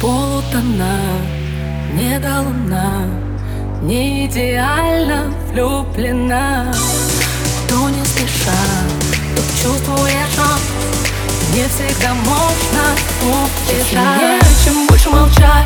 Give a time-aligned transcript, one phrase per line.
[0.00, 0.98] полутона
[1.92, 3.06] Не до луна
[3.82, 6.72] Не идеально влюблена.
[7.66, 8.62] Кто не спеша,
[9.36, 10.62] тот чувствует шанс
[11.54, 12.84] Не всегда можно
[13.22, 15.59] убежать Чем больше молчать,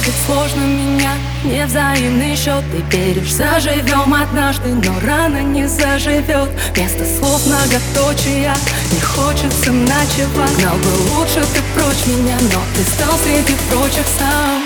[0.00, 1.12] любит сложно меня.
[1.44, 6.50] Невзаимный счет Ты веришь, заживем однажды Но рано не заживет.
[6.74, 8.54] Вместо слов многоточия
[8.92, 10.50] Не хочется ночевать.
[10.58, 14.62] Знал бы лучше ты прочь меня Но ты стал среди прочих сам.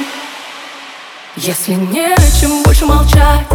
[1.37, 3.54] Если не о чем больше молчать